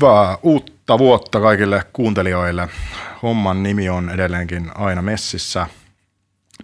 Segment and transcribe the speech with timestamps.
[0.00, 2.68] Hyvää uutta vuotta kaikille kuuntelijoille.
[3.22, 5.66] Homman nimi on edelleenkin aina messissä.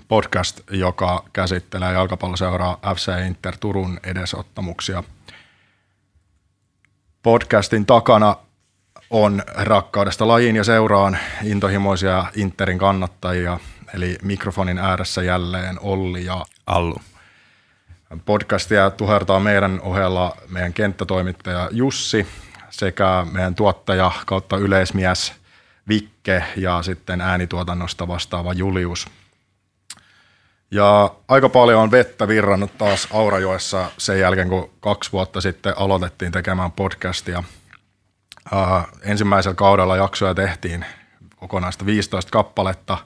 [0.08, 5.04] Podcast, joka käsittelee jalkapalloseuraa FC Inter Turun edesottamuksia.
[7.22, 8.36] Podcastin takana
[9.10, 13.58] on rakkaudesta lajiin ja seuraan intohimoisia Interin kannattajia,
[13.94, 16.96] eli mikrofonin ääressä jälleen Olli ja Allu.
[18.24, 22.26] Podcastia tuhertaa meidän ohella meidän kenttätoimittaja Jussi
[22.78, 25.34] sekä meidän tuottaja kautta yleismies
[25.88, 29.06] Vikke ja sitten äänituotannosta vastaava Julius.
[30.70, 36.32] Ja aika paljon on vettä virrannut taas Aurajoessa sen jälkeen, kun kaksi vuotta sitten aloitettiin
[36.32, 37.42] tekemään podcastia.
[38.52, 40.84] Uh, ensimmäisellä kaudella jaksoja tehtiin
[41.36, 42.98] kokonaista 15 kappaletta.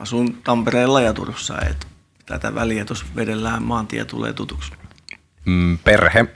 [0.00, 1.60] Asun Tampereella ja Turussa.
[1.60, 1.86] Et
[2.26, 4.72] tätä väliä tuossa vedellään, maantie tulee tutuksi.
[5.44, 6.26] Mm, perhe.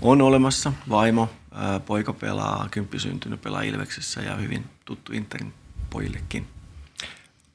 [0.00, 5.54] On olemassa vaimo, ää, poika pelaa, kymppisyntynyt pelaa Ilveksessä ja hyvin tuttu Interin
[5.90, 6.46] pojillekin.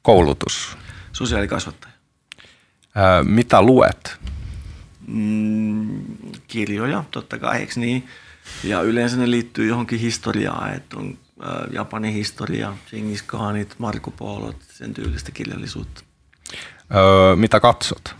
[0.01, 0.77] Koulutus.
[1.11, 1.93] Sosiaalikasvattaja.
[2.95, 4.19] Ää, mitä luet?
[5.07, 6.03] Mm,
[6.47, 8.07] kirjoja, totta kai, eikö niin?
[8.63, 14.57] Ja yleensä ne liittyy johonkin historiaan, että on ää, Japanin historia, Genghis Khanit, Marko Polot,
[14.69, 16.08] sen tyylistä kirjallisuutta.
[16.95, 18.15] Öö, mitä katsot?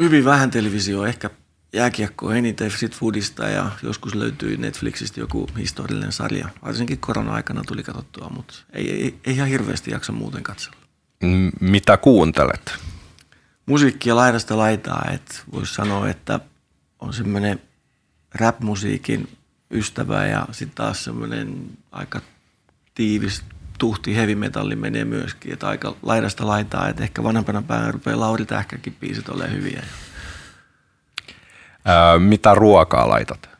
[0.00, 1.30] Hyvin vähän televisio, ehkä
[1.72, 6.48] jääkiekko eniten sit foodista ja joskus löytyy Netflixistä joku historiallinen sarja.
[6.64, 10.76] Varsinkin korona-aikana tuli katsottua, mutta ei, ei, ei ihan hirveästi jaksa muuten katsella.
[11.24, 12.72] M- mitä kuuntelet?
[13.66, 16.40] Musiikkia laidasta laitaa, että voisi sanoa, että
[16.98, 17.60] on semmoinen
[18.34, 19.28] rap-musiikin
[19.70, 22.20] ystävä ja sitten taas semmoinen aika
[22.94, 23.42] tiivis
[23.80, 28.44] tuhti heavy metalli menee myöskin, että aika laidasta laitaa, että ehkä vanhempana päivänä rupeaa Lauri
[28.44, 29.82] Tähkäkin biisit olemaan hyviä.
[31.88, 33.50] Öö, mitä ruokaa laitat?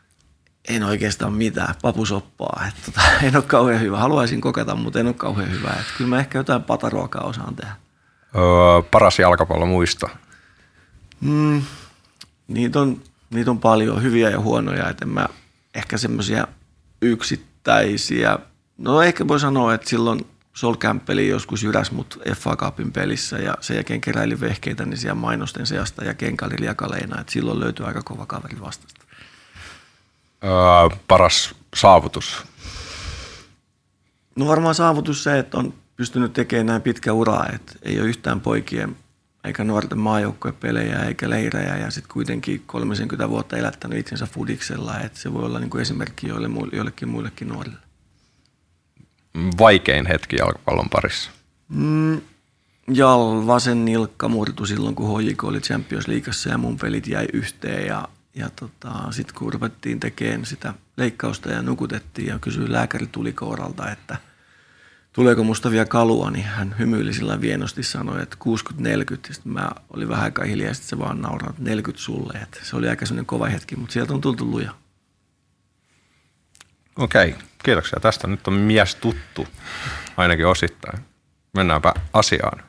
[0.68, 2.64] En oikeastaan mitään, papusoppaa.
[2.68, 3.98] Että tota, en ole kauhean hyvä.
[3.98, 5.70] Haluaisin kokata, mutta en ole kauhean hyvä.
[5.70, 7.72] Että kyllä mä ehkä jotain pataruokaa osaan tehdä.
[8.36, 8.42] Öö,
[8.90, 10.08] paras jalkapallo muista?
[11.20, 11.62] Mm,
[12.48, 14.88] niitä, on, niitä on paljon hyviä ja huonoja.
[14.88, 15.26] Että mä
[15.74, 16.46] ehkä semmoisia
[17.02, 18.38] yksittäisiä
[18.80, 23.54] No ehkä voi sanoa, että silloin Sol Campbell joskus jyräs mut FA Cupin pelissä ja
[23.60, 27.20] sen jälkeen keräili vehkeitä niin siellä mainosten seasta ja kenkä oli liakaleina.
[27.20, 29.04] Että silloin löytyi aika kova kaveri vastasta.
[30.44, 32.42] Öö, paras saavutus?
[34.36, 38.40] No varmaan saavutus se, että on pystynyt tekemään näin pitkä ura, että ei ole yhtään
[38.40, 38.96] poikien
[39.44, 45.32] eikä nuorten maajoukkuepelejä eikä leirejä ja sitten kuitenkin 30 vuotta elättänyt itsensä fudiksella, että se
[45.32, 47.89] voi olla niin kuin esimerkki joille, joillekin muillekin nuorille
[49.58, 51.30] vaikein hetki jalkapallon parissa?
[51.68, 52.20] Mm,
[52.94, 57.86] Jal, vasen nilkka murtu silloin, kun HJK oli Champions Leagueassa ja mun pelit jäi yhteen.
[57.86, 63.32] Ja, ja tota, sitten kun ruvettiin tekemään sitä leikkausta ja nukutettiin ja kysyi lääkäri tuli
[63.32, 64.16] kooralta, että
[65.12, 68.36] tuleeko musta vielä kalua, niin hän hymyili sillä vienosti sanoi, että
[68.72, 69.32] 60-40.
[69.32, 72.38] Sitten mä olin vähän aikaa hiljaa, sitten se vaan nauraa, että 40 sulle.
[72.42, 74.74] Että se oli aika sellainen kova hetki, mutta sieltä on tultu luja.
[76.96, 77.34] Okei,
[77.64, 78.26] kiitoksia tästä.
[78.26, 79.46] Nyt on mies tuttu,
[80.16, 80.98] ainakin osittain.
[81.56, 82.62] Mennäänpä asiaan.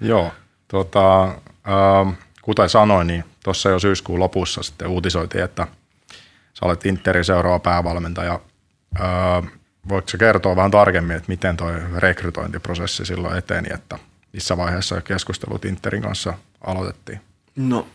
[0.00, 0.32] Joo,
[0.68, 5.66] tota, äh, kuten sanoin, niin tuossa jo syyskuun lopussa sitten uutisoitiin, että
[6.54, 8.40] sä olet Interin seuraava päävalmentaja.
[9.00, 9.50] Öö,
[9.88, 13.98] voitko sä kertoa vähän tarkemmin, että miten tuo rekrytointiprosessi silloin eteni, että
[14.32, 16.34] missä vaiheessa keskustelut Interin kanssa
[16.66, 17.20] aloitettiin?
[17.56, 17.86] No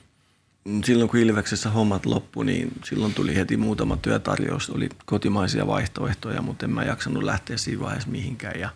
[0.86, 4.70] silloin kun Ilveksessä hommat loppu, niin silloin tuli heti muutama työtarjous.
[4.70, 8.60] Oli kotimaisia vaihtoehtoja, mutta en mä jaksanut lähteä siinä vaiheessa mihinkään.
[8.60, 8.70] Ja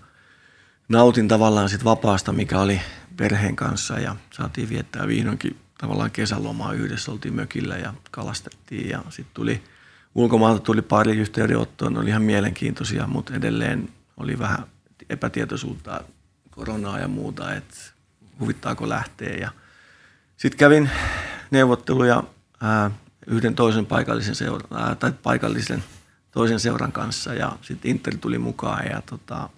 [0.90, 2.82] nautin tavallaan sit vapaasta, mikä oli
[3.18, 7.12] perheen kanssa ja saatiin viettää vihdoinkin tavallaan kesälomaa yhdessä.
[7.12, 9.64] Oltiin mökillä ja kalastettiin ja sitten tuli
[10.16, 11.90] ulkomaalta tuli pari yhteydenottoa.
[11.90, 14.60] Ne oli ihan mielenkiintoisia, mutta edelleen oli vähän
[15.10, 16.04] epätietoisuutta
[16.52, 17.78] koronaa ja muuta, että
[18.40, 19.38] huvittaako lähteä.
[19.38, 19.52] Ja
[20.38, 20.90] sitten kävin
[21.52, 22.24] neuvotteluja
[22.62, 22.92] ää,
[23.28, 25.84] yhden toisen paikallisen, seura, ää, tai paikallisen
[26.32, 29.50] toisen seuran kanssa ja sitten Inter tuli mukaan ja tota,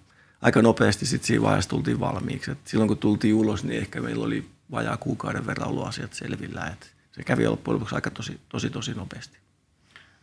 [0.42, 2.50] aika nopeasti sitten siinä vaiheessa tultiin valmiiksi.
[2.50, 6.66] Et silloin kun tultiin ulos, niin ehkä meillä oli vajaa kuukauden verran ollut asiat selvillä.
[6.66, 9.38] Et se kävi loppujen lopuksi aika tosi, tosi, tosi nopeasti.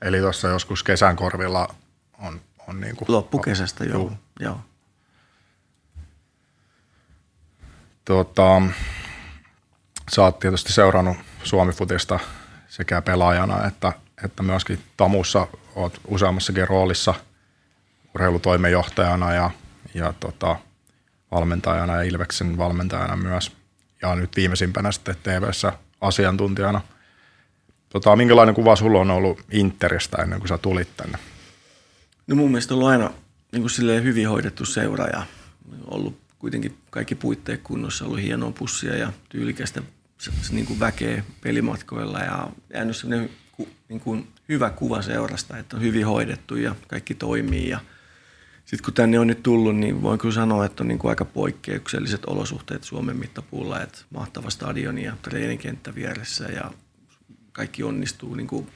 [0.02, 1.76] Eli tuossa joskus kesän korvilla
[2.20, 3.12] on, on niin kuin...
[3.12, 4.00] Loppukesästä, joo.
[4.00, 4.18] joo.
[4.40, 4.62] joo.
[8.06, 8.62] Tota,
[10.16, 12.20] sä oot tietysti seurannut Suomi-futista
[12.68, 13.94] sekä pelaajana että,
[14.24, 17.14] että myöskin Tamussa oot useammassakin roolissa
[18.16, 19.52] urheilutoimenjohtajana ja,
[19.94, 20.56] ja tota,
[21.32, 23.52] valmentajana ja Ilveksen valmentajana myös.
[24.02, 26.82] Ja nyt viimeisimpänä sitten TV-ssä asiantuntijana.
[27.90, 31.18] Tota, minkälainen kuva sulla on ollut Interistä ennen kuin sä tulit tänne?
[32.28, 33.14] No mun mielestä on ollut aina
[33.52, 35.24] niin kuin hyvin hoidettu seura ja
[35.86, 39.82] ollut kuitenkin kaikki puitteet kunnossa, ollut hienoa pussia ja tyylikästä
[40.52, 43.30] niin kuin väkeä pelimatkoilla ja jäänyt sellainen
[43.90, 47.70] niin kuin hyvä kuva seurasta, että on hyvin hoidettu ja kaikki toimii.
[47.70, 47.80] Ja
[48.66, 51.26] sitten kun tänne on nyt tullut, niin voin kyllä sanoa, että on niin kuin aika
[51.26, 56.72] poikkeukselliset olosuhteet Suomen mittapuulla, että mahtava stadioni ja treenikenttä vieressä ja
[57.52, 58.36] kaikki onnistuu.
[58.36, 58.68] Niin kuin,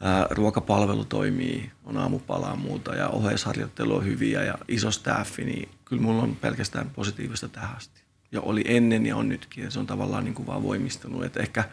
[0.00, 6.02] ää, ruokapalvelu toimii, on aamupalaa muuta ja oheisharjoittelu on hyviä ja iso staffi, niin kyllä
[6.02, 8.01] mulla on pelkästään positiivista tähän asti
[8.32, 9.64] ja oli ennen ja on nytkin.
[9.64, 11.24] Ja se on tavallaan niin kuin vaan voimistunut.
[11.24, 11.64] Että ehkä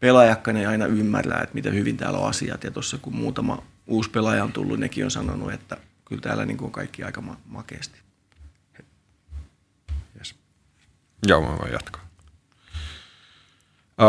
[0.00, 2.64] pelaajakkaan ei aina ymmärrä, että miten hyvin täällä on asiat.
[2.64, 6.56] Ja tuossa kun muutama uusi pelaaja on tullut, nekin on sanonut, että kyllä täällä niin
[6.56, 7.98] kuin on kaikki aika ma- makeasti.
[10.18, 10.34] Yes.
[11.26, 12.10] Joo, mä voin jatkaa.
[14.00, 14.08] Öö,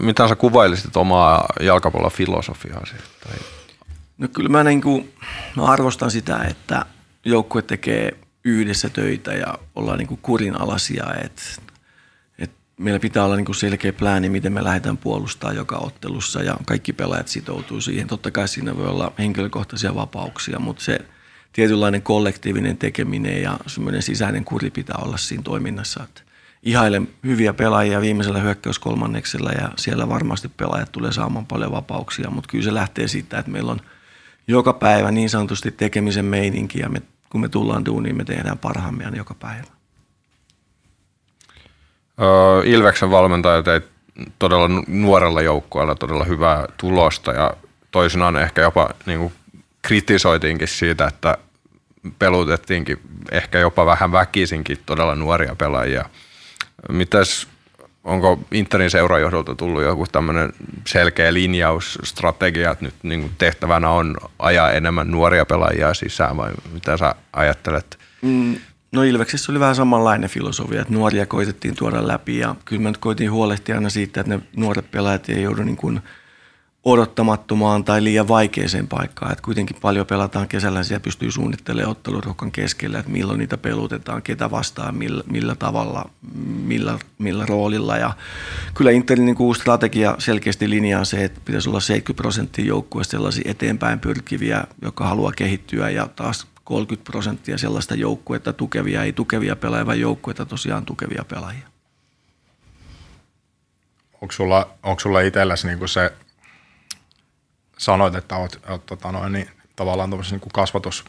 [0.00, 2.94] mitä sä kuvailisit omaa jalkapallon filosofiaasi?
[2.94, 3.36] Tai...
[4.18, 5.14] No kyllä mä, niin kuin,
[5.56, 6.86] mä arvostan sitä, että
[7.24, 11.04] joukkue tekee yhdessä töitä ja ollaan niin kuin kurinalaisia.
[11.24, 11.42] että
[12.38, 16.56] et meillä pitää olla niin kuin selkeä plääni, miten me lähdetään puolustamaan joka ottelussa ja
[16.66, 18.06] kaikki pelaajat sitoutuu siihen.
[18.06, 21.00] Totta kai siinä voi olla henkilökohtaisia vapauksia, mutta se
[21.52, 26.04] tietynlainen kollektiivinen tekeminen ja semmoinen sisäinen kuri pitää olla siinä toiminnassa.
[26.04, 26.22] Että
[26.62, 32.64] ihailen hyviä pelaajia viimeisellä hyökkäyskolmanneksella ja siellä varmasti pelaajat tulee saamaan paljon vapauksia, mutta kyllä
[32.64, 33.80] se lähtee siitä, että meillä on
[34.48, 39.04] joka päivä niin sanotusti tekemisen meininki ja me kun me tullaan duuniin, me tehdään parhaamme
[39.16, 39.66] joka päivä.
[42.20, 43.84] Öö, Ilveksen valmentaja teit
[44.38, 47.54] todella nuorella joukkueella todella hyvää tulosta ja
[47.90, 49.32] toisinaan ehkä jopa niin kuin
[49.82, 51.38] kritisoitiinkin siitä, että
[52.18, 56.04] pelutettiinkin ehkä jopa vähän väkisinkin todella nuoria pelaajia.
[56.88, 57.48] Mitäs
[58.04, 60.52] onko Interin seurajohdolta tullut joku tämmöinen
[60.86, 66.52] selkeä linjaus, strategia, että nyt niin kuin tehtävänä on ajaa enemmän nuoria pelaajia sisään vai
[66.72, 67.98] mitä sä ajattelet?
[68.22, 68.56] Mm,
[68.92, 72.98] no Ilveksessä oli vähän samanlainen filosofia, että nuoria koitettiin tuoda läpi ja kyllä me nyt
[72.98, 76.00] koitiin huolehtia aina siitä, että ne nuoret pelaajat ei joudu niin kuin–
[76.84, 79.32] odottamattomaan tai liian vaikeeseen paikkaan.
[79.32, 84.50] Että kuitenkin paljon pelataan kesällä, siellä pystyy suunnittelemaan ottelurohkan keskellä, että milloin niitä pelutetaan, ketä
[84.50, 86.10] vastaan, millä, millä tavalla,
[86.64, 87.96] millä, millä roolilla.
[87.96, 88.12] Ja
[88.74, 93.50] kyllä Interin niin uusi strategia selkeästi linjaa se, että pitäisi olla 70 prosenttia joukkueesta sellaisia
[93.50, 99.86] eteenpäin pyrkiviä, joka haluaa kehittyä ja taas 30 prosenttia sellaista joukkuetta tukevia, ei tukevia pelaajia,
[99.86, 101.68] vaan joukkuetta tosiaan tukevia pelaajia.
[104.20, 106.12] Onko sulla, onko sulla itselläsi niin se
[107.82, 111.04] sanoit, että olet, olet tota noin, niin, tavallaan niin kuin kasvatus,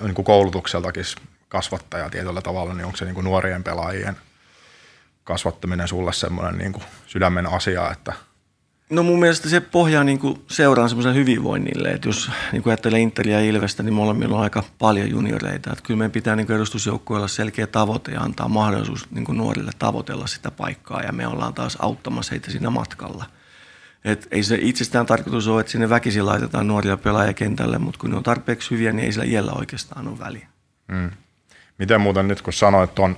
[0.00, 1.04] niin kuin koulutukseltakin
[1.48, 4.16] kasvattaja tietyllä tavalla, niin onko se niin kuin nuorien pelaajien
[5.24, 8.12] kasvattaminen sulle semmoinen niin kuin sydämen asia, että
[8.90, 13.00] No mun mielestä se pohjaa niin kuin seuraan semmoisen hyvinvoinnille, että jos niin kuin ajattelee
[13.00, 15.72] Interia ja Ilvestä, niin molemmilla on aika paljon junioreita.
[15.72, 20.26] Että kyllä meidän pitää niin edustusjoukkueella selkeä tavoite ja antaa mahdollisuus niin kuin nuorille tavoitella
[20.26, 23.24] sitä paikkaa ja me ollaan taas auttamassa heitä siinä matkalla–
[24.04, 28.10] et ei se itsestään tarkoitus ole, että sinne väkisin laitetaan nuoria pelaajia kentälle, mutta kun
[28.10, 30.48] ne on tarpeeksi hyviä, niin ei sillä iällä oikeastaan ole väliä.
[30.88, 31.10] Mm.
[31.78, 33.16] Miten muuten nyt, kun sanoit on,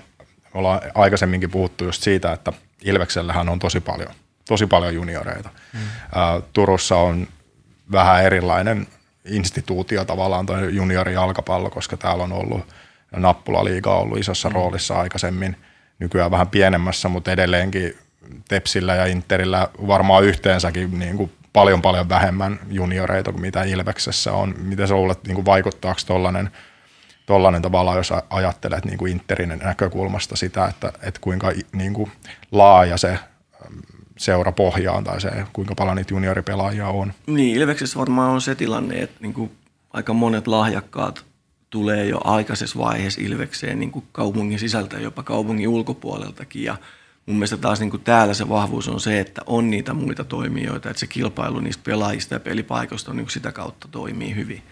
[0.54, 2.52] ollaan aikaisemminkin puhuttu just siitä, että
[2.84, 4.12] Ilveksellähän on tosi paljon
[4.48, 5.50] tosi paljon junioreita.
[5.72, 5.80] Mm.
[6.52, 7.26] Turussa on
[7.92, 8.86] vähän erilainen
[9.24, 12.66] instituutio tavallaan tuo juniorijalkapallo, koska täällä on ollut
[13.16, 14.54] nappulaliiga on ollut isossa mm.
[14.54, 15.56] roolissa aikaisemmin,
[15.98, 17.98] nykyään vähän pienemmässä, mutta edelleenkin
[18.48, 24.54] Tepsillä ja Interillä varmaan yhteensäkin niin kuin paljon paljon vähemmän junioreita kuin mitä Ilveksessä on.
[24.58, 26.50] Miten sä luulet, niin kuin vaikuttaako tollainen,
[27.26, 32.12] tollainen tavallaan, jos ajattelet niin kuin Interin näkökulmasta sitä, että, että kuinka niin kuin
[32.52, 33.18] laaja se
[34.18, 37.12] seura pohjaan tai se, kuinka paljon niitä junioripelaajia on.
[37.26, 39.50] Niin, Ilveksessä varmaan on se tilanne, että niin kuin
[39.92, 41.24] aika monet lahjakkaat
[41.70, 46.76] tulee jo aikaisessa vaiheessa Ilvekseen niin kuin kaupungin sisältä jopa kaupungin ulkopuoleltakin ja
[47.28, 50.90] mun mielestä taas niin kuin täällä se vahvuus on se, että on niitä muita toimijoita,
[50.90, 54.62] että se kilpailu niistä pelaajista ja pelipaikoista on niin sitä kautta toimii hyvin.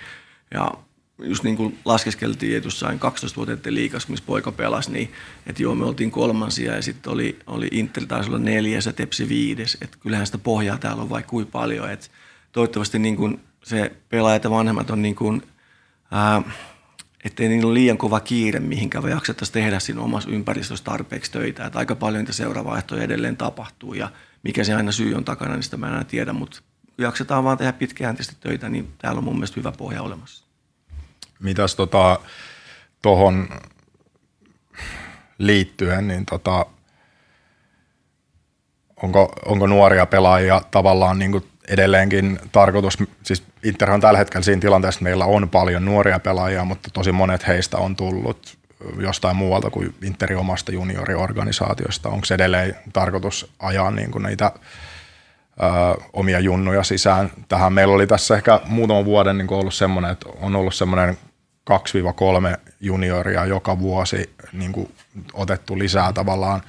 [0.55, 0.71] Ja
[1.19, 5.13] just niin kuin laskeskeltiin, että jossain 12 vuotta liikas, missä poika pelasi, niin
[5.47, 9.29] että joo, me oltiin kolmansia ja sitten oli, oli Inter taisi olla neljäs ja Tepsi
[9.29, 9.79] viides.
[9.81, 11.91] Että kyllähän sitä pohjaa täällä on vaikka kuin paljon.
[11.91, 12.07] Että
[12.53, 15.43] toivottavasti niin kuin se pelaajat ja vanhemmat on niin kuin,
[16.11, 16.43] ää,
[17.27, 21.67] ettei niillä ole liian kova kiire mihinkään, vaan jaksettaisiin tehdä siinä omassa ympäristössä tarpeeksi töitä.
[21.67, 24.11] Että aika paljon niitä seuravaihtoja edelleen tapahtuu ja
[24.43, 26.63] mikä se aina syy on takana, niin sitä mä en tiedä, mutta
[26.99, 30.45] jaksetaan vaan tehdä pitkäjänteisesti töitä, niin täällä on mun mielestä hyvä pohja olemassa.
[31.41, 32.21] Mitäs tota,
[33.03, 33.49] tuohon
[35.39, 36.67] liittyen, niin tota,
[39.03, 44.61] onko, onko nuoria pelaajia tavallaan niin kuin edelleenkin tarkoitus, siis Inter on tällä hetkellä siinä
[44.61, 48.59] tilanteessa, että meillä on paljon nuoria pelaajia, mutta tosi monet heistä on tullut
[48.99, 52.09] jostain muualta kuin Interin omasta junioriorganisaatiosta.
[52.09, 57.73] Onko edelleen tarkoitus ajaa niin kuin niitä ö, omia junnuja sisään tähän?
[57.73, 61.19] Meillä oli tässä ehkä muutaman vuoden niin ollut semmoinen, että on ollut semmoinen
[61.71, 61.75] 2-3
[62.81, 64.95] junioria joka vuosi niin kuin
[65.33, 66.63] otettu lisää tavallaan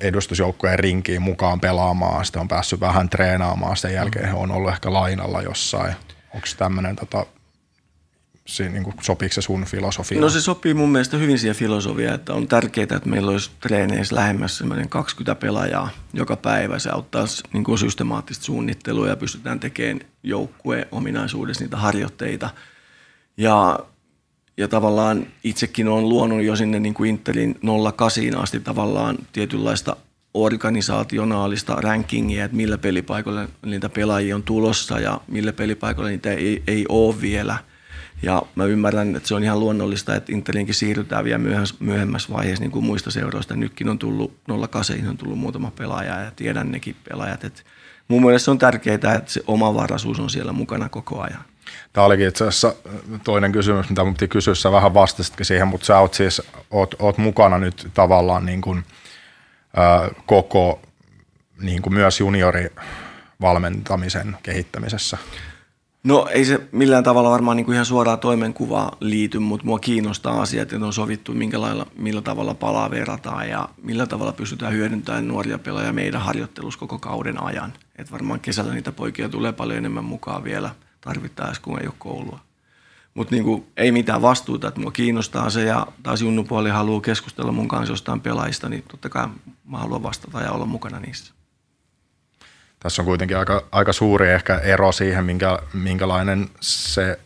[0.00, 2.24] edustusjoukkueen rinkiin mukaan pelaamaan.
[2.24, 3.76] Sitten on päässyt vähän treenaamaan.
[3.76, 5.94] Sen jälkeen he on ollut ehkä lainalla jossain.
[6.34, 7.26] Onko tämmöinen tota,
[8.58, 10.20] niin sopiiko se sun filosofia?
[10.20, 14.14] No se sopii mun mielestä hyvin siihen filosofiaan, että on tärkeää, että meillä olisi treeneissä
[14.14, 16.78] lähemmäs 20 pelaajaa joka päivä.
[16.78, 22.50] Se auttaa niin kuin systemaattista suunnittelua ja pystytään tekemään joukkueen ominaisuudessa niitä harjoitteita–
[23.38, 23.78] ja,
[24.58, 27.58] ja tavallaan itsekin on luonut jo sinne niin kuin Interin
[27.96, 29.96] 08 asti tavallaan tietynlaista
[30.34, 36.84] organisaationaalista rankingia, että millä pelipaikoilla niitä pelaajia on tulossa ja millä pelipaikoilla niitä ei, ei
[36.88, 37.58] ole vielä.
[38.22, 41.40] Ja mä ymmärrän, että se on ihan luonnollista, että Interinkin siirrytään vielä
[41.80, 43.56] myöhemmässä vaiheessa niin kuin muista seuroista.
[43.56, 44.32] Nytkin on tullut
[44.70, 47.44] 08 on tullut muutama pelaaja ja tiedän nekin pelaajat.
[47.44, 47.62] Että
[48.08, 51.44] mun mielestä se on tärkeää, että se omavaraisuus on siellä mukana koko ajan.
[51.92, 52.74] Tämä olikin itse asiassa
[53.24, 56.94] toinen kysymys, mitä mun piti kysyä, sä vähän vastasitkin siihen, mutta sä oot siis, oot,
[56.98, 58.84] oot mukana nyt tavallaan niin kuin,
[59.76, 60.80] ää, koko
[61.60, 65.18] niin kuin myös juniorivalmentamisen kehittämisessä.
[66.04, 70.42] No ei se millään tavalla varmaan niin kuin ihan suoraan toimenkuvaa liity, mutta mua kiinnostaa
[70.42, 75.28] asiat, että on sovittu minkä lailla, millä tavalla palaa verrataan ja millä tavalla pystytään hyödyntämään
[75.28, 77.72] nuoria pelaajia meidän harjoittelussa koko kauden ajan.
[77.96, 80.70] Et varmaan kesällä niitä poikia tulee paljon enemmän mukaan vielä–
[81.08, 82.40] tarvittaessa, kun ei ole koulua.
[83.14, 87.68] Mutta niinku, ei mitään vastuuta, että mua kiinnostaa se ja taas junnupuoli haluaa keskustella mun
[87.68, 89.28] kanssa jostain pelaajista, niin totta kai
[89.64, 91.32] mä haluan vastata ja olla mukana niissä.
[92.80, 97.18] Tässä on kuitenkin aika, aika suuri ehkä ero siihen, minkä, minkälainen se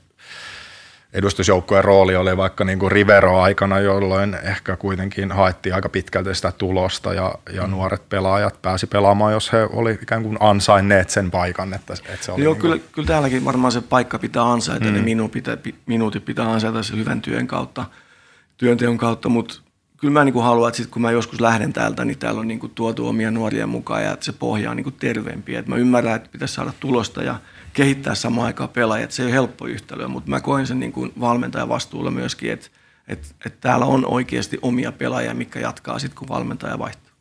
[1.12, 7.14] edustusjoukkojen rooli oli vaikka niin kuin Rivero-aikana, jolloin ehkä kuitenkin haettiin aika pitkälti sitä tulosta
[7.14, 7.71] ja, ja mm.
[7.71, 11.75] nuoret pelaajat pääsi pelaamaan, jos he oli ikään kuin ansainneet sen paikan.
[11.75, 14.92] Että, että se oli Joo, niin kyllä, kyllä täälläkin varmaan se paikka pitää ansaita, mm.
[14.92, 17.85] ne minuutit pitää, minuutit pitää ansaita se hyvän työn kautta,
[18.57, 19.54] työnteon kautta, mutta
[20.02, 22.49] kyllä mä niin kuin haluan, että sit kun mä joskus lähden täältä, niin täällä on
[22.49, 25.54] niin kuin tuotu omia nuoria mukaan ja että se pohja on niin kuin terveempi.
[25.54, 27.40] Että mä ymmärrän, että pitäisi saada tulosta ja–
[27.73, 29.12] kehittää samaan aikaan pelaajat.
[29.12, 32.68] Se ei ole helppo yhtälö, mutta mä koen sen niin kuin valmentajan vastuulla myöskin, että,
[33.09, 37.12] että, että täällä on oikeasti omia pelaajia, mikä jatkaa sitten, kun valmentaja vaihtuu.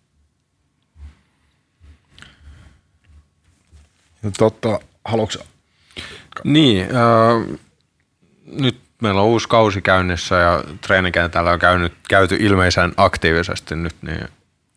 [4.21, 5.43] No totta, haluatko
[6.43, 7.59] Niin, äh,
[8.45, 14.25] nyt meillä on uusi kausi käynnissä ja treenikentällä on käynyt, käyty ilmeisen aktiivisesti nyt, niin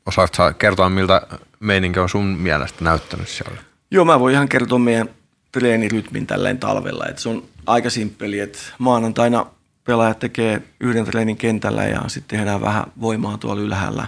[0.07, 1.23] osaatko kertoa, miltä
[1.61, 3.57] meininki on sun mielestä näyttänyt siellä?
[3.91, 5.09] Joo, mä voin ihan kertoa meidän
[5.53, 7.07] treenirytmin tälleen talvella.
[7.07, 9.47] Et se on aika simppeli, että maanantaina
[9.85, 14.07] pelaajat tekee yhden treenin kentällä ja sitten tehdään vähän voimaa tuolla ylhäällä.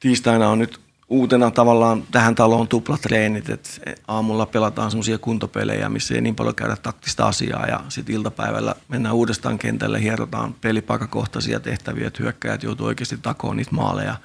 [0.00, 3.70] Tiistaina on nyt uutena tavallaan tähän taloon tuplatreenit, että
[4.08, 9.14] aamulla pelataan semmoisia kuntopelejä, missä ei niin paljon käydä taktista asiaa ja sitten iltapäivällä mennään
[9.14, 14.16] uudestaan kentälle, hierotaan pelipaikakohtaisia tehtäviä, että hyökkäjät joutuu oikeasti takoon niitä maaleja.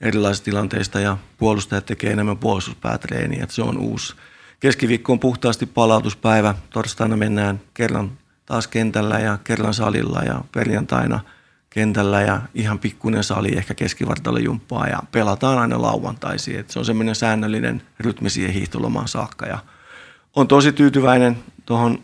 [0.00, 3.42] erilaisista tilanteista ja puolustajat tekee enemmän puolustuspäätreeniä.
[3.42, 4.14] Että se on uusi.
[4.60, 6.54] Keskiviikko on puhtaasti palautuspäivä.
[6.70, 11.20] Torstaina mennään kerran taas kentällä ja kerran salilla ja perjantaina
[11.74, 13.74] kentällä ja ihan pikkuinen sali, ehkä
[14.42, 16.58] jumppaa ja pelataan aina lauantaisin.
[16.58, 19.58] Et se on semmoinen säännöllinen rytmi siihen hiihtolomaan saakka ja
[20.36, 21.36] on tosi tyytyväinen
[21.66, 21.98] tuohon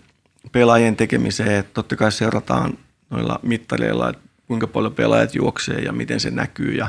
[0.52, 2.78] pelaajien tekemiseen, että totta kai seurataan
[3.10, 6.88] noilla mittareilla, että kuinka paljon pelaajat juoksee ja miten se näkyy ja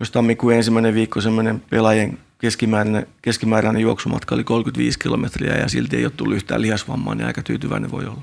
[0.00, 6.04] jos tammikuun ensimmäinen viikko semmoinen pelaajien keskimääräinen, keskimääräinen juoksumatka oli 35 kilometriä ja silti ei
[6.04, 8.22] ole tullut yhtään lihasvammaa, niin aika tyytyväinen voi olla.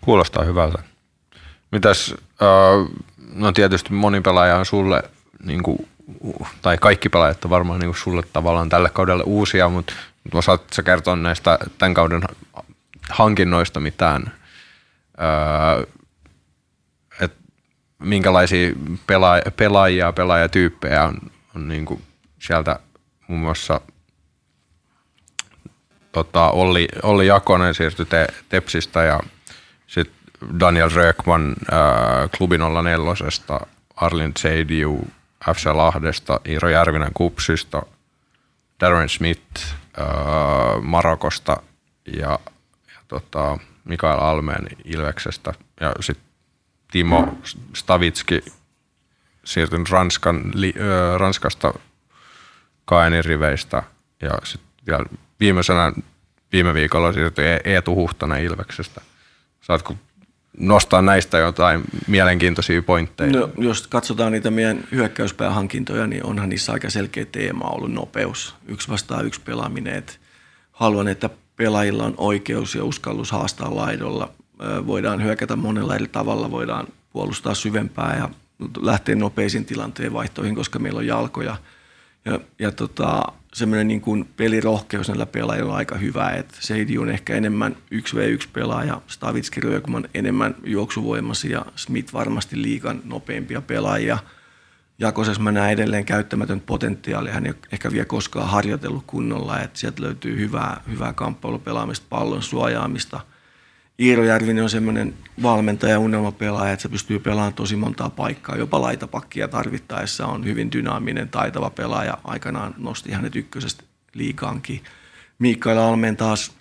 [0.00, 0.78] Kuulostaa hyvältä.
[1.72, 3.02] Mitäs, äh,
[3.34, 5.02] no tietysti moni pelaaja on sulle,
[5.44, 5.88] niin kuin,
[6.62, 9.92] tai kaikki pelaajat on varmaan niin kuin sulle tavallaan tälle kaudelle uusia, mutta
[10.34, 12.22] osaatko sä kertoa näistä tämän kauden
[13.10, 14.32] hankinnoista mitään?
[15.20, 15.86] Öö,
[17.20, 17.32] et
[17.98, 18.72] minkälaisia
[19.06, 21.18] pelaajia, pelaajia pelaajatyyppejä on,
[21.56, 22.02] on niin kuin
[22.38, 22.78] sieltä
[23.28, 23.80] muun muassa
[26.12, 29.20] tota, Olli, Olli Jakonen siirtyi te, Tepsistä ja
[29.86, 30.19] sitten
[30.60, 33.30] Daniel Rökman ää, Klubi 04,
[33.96, 35.08] Arlin Seidiu
[35.54, 37.82] FC Lahdesta, Iiro Järvinen Kupsista,
[38.80, 40.06] Darren Smith ää,
[40.82, 41.62] Marokosta
[42.06, 42.38] ja,
[42.86, 46.30] ja tota, Mikael Almeen Ilveksestä ja sitten
[46.90, 47.38] Timo
[47.74, 48.44] Stavitski
[49.44, 51.74] siirtynyt Ranskan, li, ö, Ranskasta
[52.84, 53.82] Kaenin riveistä
[54.22, 55.04] ja sitten vielä
[55.40, 55.92] viimeisenä
[56.52, 59.00] viime viikolla siirtyi e- Eetu Huhtanen Ilveksestä.
[59.60, 59.94] Saatko
[60.58, 63.32] nostaa näistä jotain mielenkiintoisia pointteja?
[63.32, 68.54] No, jos katsotaan niitä meidän hyökkäyspäähankintoja, niin onhan niissä aika selkeä teema ollut nopeus.
[68.68, 69.94] Yksi vastaa yksi pelaaminen.
[69.94, 70.20] Et
[70.72, 74.32] haluan, että pelaajilla on oikeus ja uskallus haastaa laidolla.
[74.86, 78.28] Voidaan hyökätä monella eri tavalla, voidaan puolustaa syvempää ja
[78.80, 81.56] lähteä nopeisiin tilanteen vaihtoihin, koska meillä on jalkoja.
[82.24, 83.22] Ja, ja tota,
[83.54, 86.30] semmoinen niin kuin pelirohkeus näillä pelaajilla on aika hyvä.
[86.30, 93.00] että Seidi on ehkä enemmän 1v1 pelaaja, Stavitski Röökman enemmän juoksuvoimasi ja Smith varmasti liikan
[93.04, 94.18] nopeimpia pelaajia.
[94.98, 97.32] Jakosessa mä näen edelleen käyttämätön potentiaalia.
[97.32, 103.20] Hän ei ehkä vielä koskaan harjoitellut kunnolla, että sieltä löytyy hyvää, hyvää kamppailupelaamista, pallon suojaamista–
[104.00, 109.48] Iiro Järvinen on semmoinen valmentaja, unelmapelaaja, että se pystyy pelaamaan tosi montaa paikkaa, jopa laitapakkia
[109.48, 112.18] tarvittaessa on hyvin dynaaminen, taitava pelaaja.
[112.24, 113.82] Aikanaan nosti hänet ykkösestä
[114.14, 114.84] liikaankin.
[115.38, 116.52] Mikael Almen taas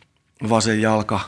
[0.50, 1.20] vasen jalka,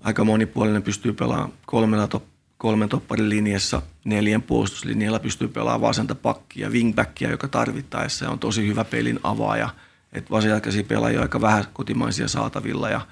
[0.00, 2.24] aika monipuolinen, pystyy pelaamaan kolmella top,
[2.58, 8.84] kolmen topparin linjassa, neljän puolustuslinjalla pystyy pelaamaan vasenta pakkia, wingbackia, joka tarvittaessa on tosi hyvä
[8.84, 9.68] pelin avaaja.
[10.12, 13.00] Et vasenjalkaisia pelaajia aika vähän kotimaisia saatavilla ja–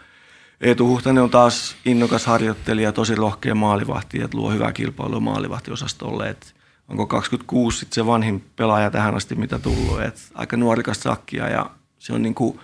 [0.60, 6.28] Eetu Huhtanen on taas innokas harjoittelija, tosi rohkea maalivahti, että luo hyvää kilpailua maalivahtiosastolle.
[6.28, 6.54] Et
[6.88, 10.00] onko 26 sit se vanhin pelaaja tähän asti, mitä tullut.
[10.00, 12.60] Et aika nuorikas sakkia ja se on niinku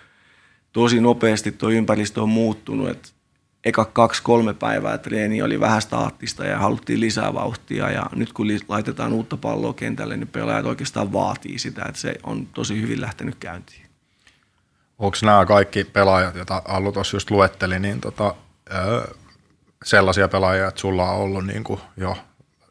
[0.72, 2.88] tosi nopeasti tuo ympäristö on muuttunut.
[2.88, 3.14] Et
[3.64, 7.90] eka kaksi-kolme päivää treeni oli vähän staattista ja haluttiin lisää vauhtia.
[7.90, 12.46] Ja nyt kun laitetaan uutta palloa kentälle, niin pelaajat oikeastaan vaatii sitä, että se on
[12.46, 13.83] tosi hyvin lähtenyt käyntiin
[14.98, 18.34] onko nämä kaikki pelaajat, joita Allu tuossa just luetteli, niin tota,
[19.84, 22.16] sellaisia pelaajia, että sulla on ollut niin kuin jo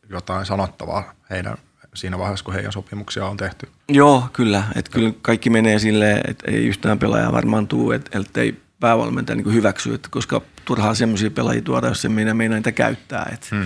[0.09, 1.57] jotain sanottavaa heidän
[1.95, 3.69] siinä vaiheessa, kun heidän sopimuksia on tehty?
[3.89, 4.63] Joo, kyllä.
[4.75, 9.53] Että kyllä kaikki menee silleen, että ei yhtään pelaajaa varmaan tule, että, ei päävalmentaja niin
[9.53, 13.37] hyväksy, että koska turhaa semmoisia pelaajia tuoda, jos se meidän meinaa niitä käyttää.
[13.51, 13.65] Hmm.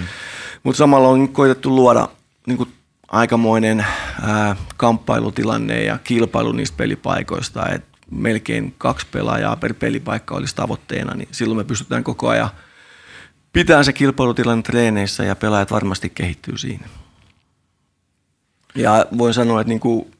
[0.63, 2.07] Mutta samalla on koitettu luoda
[2.47, 2.73] niin kuin
[3.07, 3.85] aikamoinen
[4.21, 11.29] ää, kamppailutilanne ja kilpailu niistä pelipaikoista, että melkein kaksi pelaajaa per pelipaikka olisi tavoitteena, niin
[11.31, 12.49] silloin me pystytään koko ajan
[13.53, 16.87] pitämään se kilpailutilanne treeneissä ja pelaajat varmasti kehittyy siinä.
[18.75, 20.11] Ja voin sanoa, että niin kuin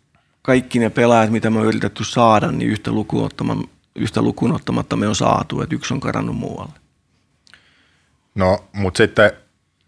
[0.42, 3.30] kaikki ne pelaajat, mitä me on yritetty saada, niin yhtä lukuun,
[3.96, 6.74] yhtä lukuun ottamatta me on saatu, että yksi on karannut muualle.
[8.36, 9.32] No, mutta sitten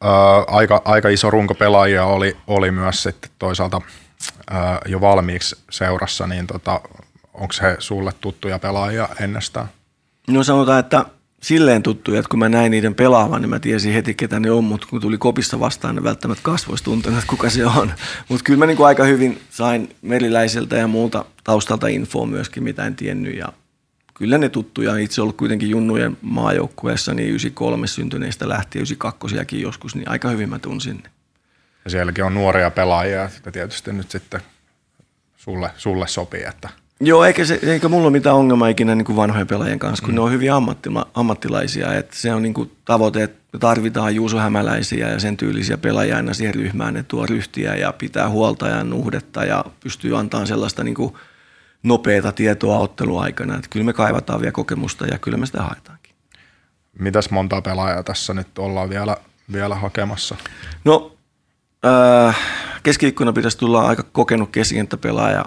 [0.01, 3.81] ää, aika, aika iso runko pelaajia oli, oli myös sitten toisaalta
[4.49, 6.81] ää, jo valmiiksi seurassa, niin tota,
[7.33, 9.67] onko he sulle tuttuja pelaajia ennestään?
[10.27, 11.05] No sanotaan, että
[11.41, 14.63] silleen tuttuja, että kun mä näin niiden pelaavan, niin mä tiesin heti, ketä ne on,
[14.63, 17.93] mutta kun tuli kopissa vastaan, niin välttämättä kasvoista tuntunut, että kuka se on.
[18.29, 22.95] Mutta kyllä mä niin aika hyvin sain meriläiseltä ja muulta taustalta infoa myöskin, mitä en
[22.95, 23.37] tiennyt.
[23.37, 23.53] Ja
[24.13, 24.97] kyllä ne tuttuja.
[24.97, 30.59] Itse ollut kuitenkin junnujen maajoukkueessa, niin 93 syntyneistä lähtien, 92 joskus, niin aika hyvin mä
[30.59, 31.03] tunsin
[31.85, 34.41] Ja sielläkin on nuoria pelaajia, että tietysti nyt sitten
[35.37, 36.69] sulle, sulle sopii, että–
[37.01, 40.13] Joo, eikä, se, eikä mulla ole mitään ongelmaa ikinä niin kuin vanhojen pelaajien kanssa, kun
[40.13, 40.15] mm.
[40.15, 41.93] ne on hyvin ammattila, ammattilaisia.
[41.93, 46.15] Että se on niin kuin tavoite, että me tarvitaan Juuso Hämäläisiä ja sen tyylisiä pelaajia
[46.15, 50.83] aina siihen ryhmään, ne tuo ryhtiä ja pitää huolta ja nuhdetta ja pystyy antamaan sellaista
[50.83, 51.13] niin kuin
[51.83, 53.55] nopeata tietoa otteluaikana.
[53.55, 56.15] Että kyllä me kaivataan vielä kokemusta ja kyllä me sitä haetaankin.
[56.99, 59.17] Mitäs monta pelaajaa tässä nyt ollaan vielä,
[59.51, 60.35] vielä hakemassa?
[60.85, 61.17] No
[61.85, 62.37] äh,
[62.83, 65.45] keskiviikkona pitäisi tulla aika kokenut keskikenttäpelaaja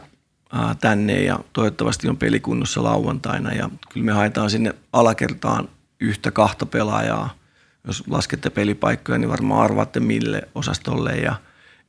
[0.81, 5.69] tänne ja toivottavasti on pelikunnossa lauantaina ja kyllä me haetaan sinne alakertaan
[6.01, 7.35] yhtä kahta pelaajaa.
[7.87, 11.35] Jos laskette pelipaikkoja, niin varmaan arvaatte mille osastolle ja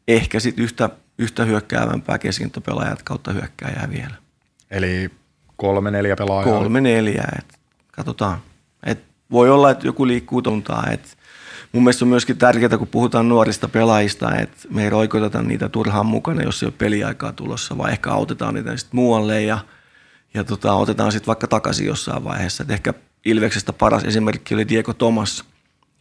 [0.08, 4.16] ehkä sitten yhtä, yhtä hyökkäävämpää keskikenttäpelaajat kautta hyökkääjää vielä.
[4.72, 5.12] Eli
[5.56, 6.44] kolme, neljä pelaajaa?
[6.44, 7.24] Kolme, neljä.
[7.38, 7.60] Et
[7.92, 8.38] katsotaan.
[8.86, 10.88] Et voi olla, että joku liikkuu tuntaa.
[10.92, 11.18] Et
[11.74, 16.06] mun mielestä on myöskin tärkeää, kun puhutaan nuorista pelaajista, että me ei roikoteta niitä turhaan
[16.06, 19.58] mukana, jos ei ole peliaikaa tulossa, vaan ehkä autetaan niitä sitten muualle ja,
[20.34, 22.64] ja tota, otetaan sitten vaikka takaisin jossain vaiheessa.
[22.64, 22.94] Et ehkä
[23.26, 25.44] Ilveksestä paras esimerkki oli Diego Thomas.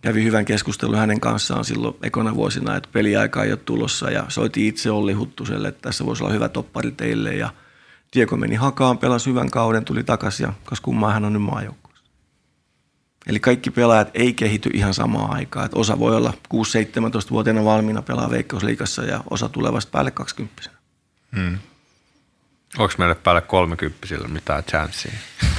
[0.01, 4.69] Kävi hyvän keskustelun hänen kanssaan silloin ekona vuosina, että peliaika ei ole tulossa ja soiti
[4.69, 7.51] itse Olli Huttuselle, että tässä voisi olla hyvä toppari teille ja
[8.15, 11.82] Diego meni hakaan, pelasi hyvän kauden, tuli takaisin ja kas kummaa hän on nyt maajoukkueessa.
[13.27, 15.65] Eli kaikki pelaajat ei kehity ihan samaan aikaan.
[15.65, 20.71] Että osa voi olla 6-17-vuotiaana valmiina pelaa Veikkausliikassa ja osa tulee vasta päälle 20
[21.37, 21.59] hmm.
[22.79, 25.13] Onko meille päälle 30 mitään chanssiä?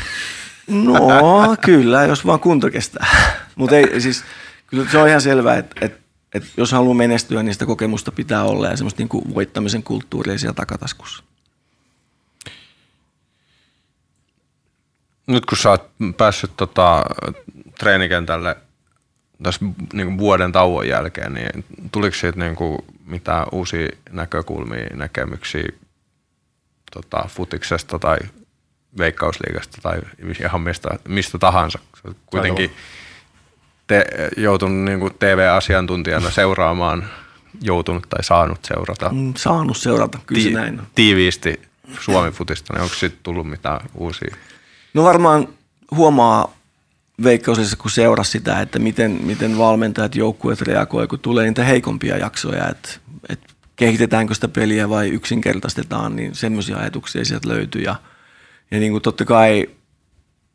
[0.67, 3.07] No kyllä, jos vaan kunto kestää.
[3.55, 4.23] Mutta siis,
[4.67, 5.99] kyllä se on ihan selvää, että, että,
[6.33, 10.37] että jos haluaa menestyä, niin sitä kokemusta pitää olla ja semmoista niin kuin voittamisen kulttuuria
[10.37, 11.23] siellä takataskussa.
[15.27, 17.03] Nyt kun sä oot päässyt tota,
[17.79, 18.57] treenikentälle
[19.43, 25.67] tässä niin vuoden tauon jälkeen, niin tuliko siitä niin kuin mitään uusia näkökulmia, näkemyksiä
[26.93, 28.17] tota, futiksesta tai
[28.97, 29.99] veikkausliigasta tai
[30.41, 31.79] ihan mistä, mistä tahansa.
[32.25, 32.71] Kuitenkin
[33.87, 34.05] te,
[34.37, 37.09] joutunut niin kuin TV-asiantuntijana seuraamaan,
[37.61, 39.09] joutunut tai saanut seurata.
[39.09, 40.81] Mm, saanut seurata, kyllä ti- näin.
[40.95, 41.61] Tiiviisti
[41.99, 44.35] Suomi-futista, niin onko sitten tullut mitään uusia?
[44.93, 45.47] No varmaan
[45.95, 46.55] huomaa
[47.23, 52.69] veikkausliigassa, kun seurasi sitä, että miten, miten valmentajat, joukkueet reagoivat, kun tulee niitä heikompia jaksoja,
[52.69, 52.89] että,
[53.29, 57.95] että kehitetäänkö sitä peliä vai yksinkertaistetaan, niin semmoisia ajatuksia sieltä löytyy ja–
[58.73, 59.69] ja niin kuin totta kai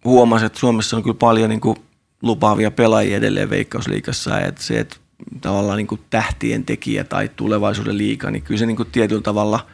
[0.04, 1.76] huomasin, että Suomessa on kyllä paljon niin kuin
[2.22, 4.96] lupaavia pelaajia edelleen Veikkausliikassa, että se, että
[5.40, 9.66] tavallaan niin kuin tähtien tekijä tai tulevaisuuden liika, niin kyllä se niin kuin tietyllä tavalla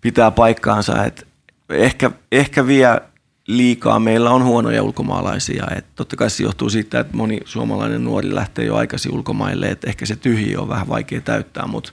[0.00, 1.22] pitää paikkaansa, että
[1.68, 3.00] ehkä, ehkä vielä
[3.48, 5.66] liikaa meillä on huonoja ulkomaalaisia.
[5.76, 9.90] että totta kai se johtuu siitä, että moni suomalainen nuori lähtee jo aikaisin ulkomaille, että
[9.90, 11.92] ehkä se tyhjiö on vähän vaikea täyttää, mutta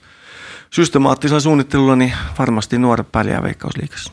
[0.70, 4.12] systemaattisella suunnittelulla niin varmasti nuoret pärjää Veikkausliikassa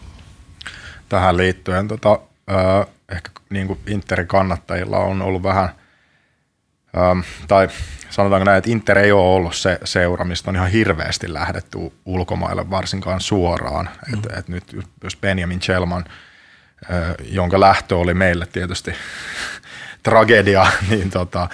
[1.10, 1.88] tähän liittyen.
[1.88, 2.20] Tota,
[2.52, 5.70] ö, ehkä niin kuin Interin kannattajilla on ollut vähän,
[6.98, 7.68] ö, tai
[8.10, 12.70] sanotaanko näin, että Inter ei ole ollut se seura, mistä on ihan hirveästi lähdetty ulkomaille
[12.70, 13.90] varsinkaan suoraan.
[14.08, 14.14] Mm.
[14.14, 14.64] Et, et nyt
[15.04, 16.06] jos Benjamin Chelman,
[17.24, 18.94] jonka lähtö oli meille tietysti
[20.04, 21.50] tragedia, niin tota,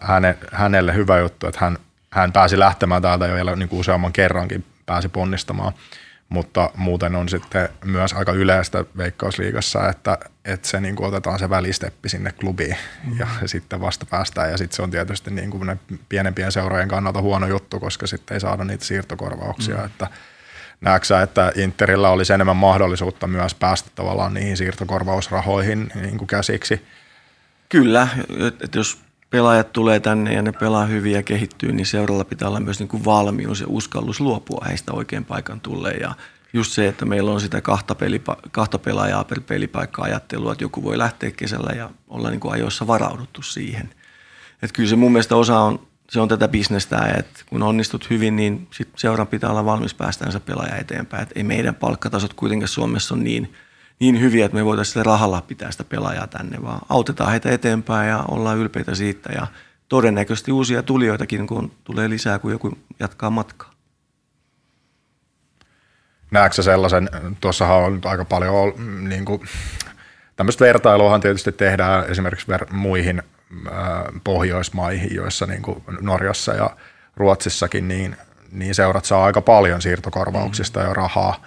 [0.00, 1.78] häne, hänelle hyvä juttu, että hän,
[2.10, 5.72] hän pääsi lähtemään täältä jo vielä niin kuin useamman kerrankin, pääsi ponnistamaan–
[6.28, 11.50] mutta muuten on sitten myös aika yleistä Veikkausliigassa, että, että se niin kuin otetaan se
[11.50, 13.18] välisteppi sinne klubiin mm.
[13.18, 17.20] ja sitten vasta päästään ja sitten se on tietysti niin kuin ne pienempien seurojen kannalta
[17.20, 19.84] huono juttu, koska sitten ei saada niitä siirtokorvauksia, mm.
[19.84, 20.06] että
[20.80, 26.82] Näetkö että Interillä olisi enemmän mahdollisuutta myös päästä tavallaan niihin siirtokorvausrahoihin niin kuin käsiksi?
[27.68, 28.08] Kyllä,
[28.60, 28.98] että jos
[29.30, 32.88] pelaajat tulee tänne ja ne pelaa hyvin ja kehittyy, niin seuralla pitää olla myös niin
[32.88, 35.94] kuin valmius ja uskallus luopua heistä oikein paikan tulee.
[35.94, 36.14] Ja
[36.52, 40.82] just se, että meillä on sitä kahta, pelipa- kahta pelaajaa per pelipaikka ajattelua, että joku
[40.82, 43.90] voi lähteä kesällä ja olla niin kuin ajoissa varauduttu siihen.
[44.62, 48.36] Että kyllä se mun mielestä osa on, se on tätä bisnestä, että kun onnistut hyvin,
[48.36, 51.22] niin sit seuran pitää olla valmis päästänsä pelaaja eteenpäin.
[51.22, 53.52] Että ei meidän palkkatasot kuitenkaan Suomessa on niin–
[53.98, 58.08] niin hyviä, että me voitaisiin sitä rahalla pitää sitä pelaajaa tänne, vaan autetaan heitä eteenpäin
[58.08, 59.46] ja ollaan ylpeitä siitä ja
[59.88, 63.72] todennäköisesti uusia tulijoitakin, kun tulee lisää, kun joku jatkaa matkaa.
[66.30, 68.72] Näetkö sellaisen, tuossahan on aika paljon
[69.08, 69.40] niin kuin,
[70.36, 73.22] tämmöistä vertailuahan tietysti tehdään esimerkiksi ver- muihin
[74.24, 76.76] Pohjoismaihin, joissa niin kuin Norjassa ja
[77.16, 78.16] Ruotsissakin, niin,
[78.52, 80.86] niin seurat saa aika paljon siirtokorvauksista mm.
[80.86, 81.40] jo rahaa–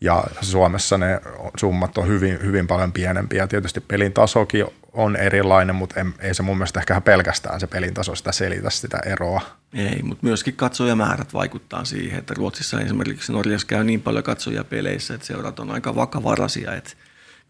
[0.00, 1.20] ja Suomessa ne
[1.56, 3.46] summat on hyvin, hyvin paljon pienempiä.
[3.46, 8.14] Tietysti pelin tasokin on erilainen, mutta ei se mun mielestä ehkä pelkästään se pelin taso
[8.14, 9.40] sitä selitä sitä eroa.
[9.74, 15.14] Ei, mutta myöskin katsojamäärät vaikuttaa siihen, että Ruotsissa esimerkiksi Norjassa käy niin paljon katsojia peleissä,
[15.14, 16.90] että seurat on aika vakavarasia, että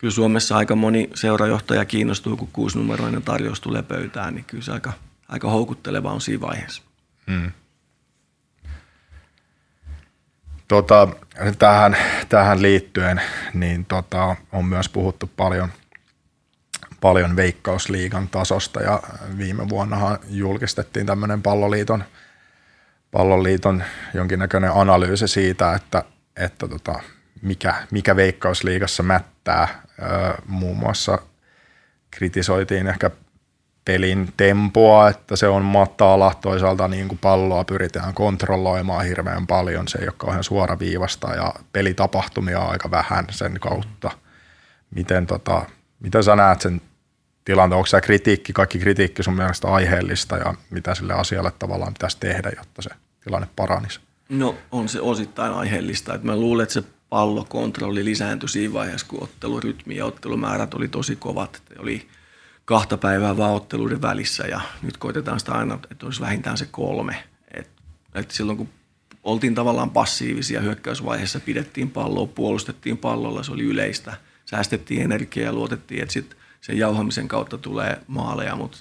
[0.01, 4.93] kyllä Suomessa aika moni seurajohtaja kiinnostuu, kun kuusinumeroinen tarjous tulee pöytään, niin kyllä se aika,
[5.29, 6.83] aika houkutteleva on siinä vaiheessa.
[7.27, 7.53] Hmm.
[10.69, 11.09] Tota,
[11.59, 11.97] tähän,
[12.29, 13.23] tähän liittyen
[13.55, 15.69] niin tota, on myös puhuttu paljon,
[17.01, 19.03] paljon Veikkausliigan tasosta ja
[19.39, 22.05] viime vuonnahan julkistettiin tämmöinen palloliiton,
[23.11, 23.85] palloliiton
[24.15, 26.05] jonkinnäköinen analyysi siitä, että,
[26.37, 27.01] että tota,
[27.43, 29.83] mikä, mikä Veikkausliigassa mättää.
[30.47, 31.19] Muun muassa
[32.11, 33.11] kritisoitiin ehkä
[33.85, 36.35] pelin tempoa, että se on matala.
[36.41, 39.89] Toisaalta niin kuin palloa pyritään kontrolloimaan hirveän paljon.
[39.89, 44.11] Se ei ole kauhean suoraviivasta ja pelitapahtumia on aika vähän sen kautta.
[44.95, 45.67] Miten, tota,
[46.01, 46.81] miten sä näet sen
[47.45, 47.77] tilanteen?
[47.77, 52.53] Onko se kritiikki, kaikki kritiikki sun mielestä aiheellista ja mitä sille asialle tavallaan pitäisi tehdä,
[52.57, 52.91] jotta se
[53.25, 54.01] tilanne paranisi?
[54.29, 56.15] No on se osittain aiheellista.
[56.15, 61.17] Että mä luulen, että se pallokontrolli lisääntyi siinä vaiheessa, kun ottelurytmi ja ottelumäärät oli tosi
[61.17, 61.63] kovat.
[61.79, 62.09] Oli
[62.65, 67.25] kahta päivää vaan otteluiden välissä ja nyt koitetaan sitä aina, että olisi vähintään se kolme.
[67.55, 67.71] Et,
[68.15, 68.69] et silloin kun
[69.23, 74.17] oltiin tavallaan passiivisia hyökkäysvaiheessa, pidettiin palloa, puolustettiin pallolla, se oli yleistä.
[74.45, 78.79] Säästettiin energiaa ja luotettiin, että sit sen jauhamisen kautta tulee maaleja, mutta